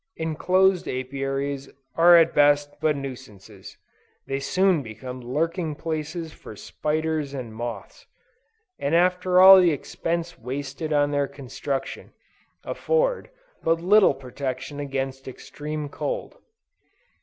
[0.15, 3.77] Enclosed Apiaries are at best but nuisances:
[4.25, 8.07] they soon become lurking places for spiders and moths;
[8.79, 12.13] and after all the expense wasted on their construction,
[12.63, 13.29] afford,
[13.61, 16.39] but little protection against extreme cold.